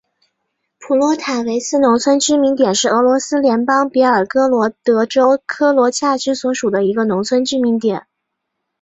[0.79, 8.07] 普洛塔韦茨农村居民点是俄罗斯联邦别尔哥罗德州科罗恰区所属的一个农村居民点。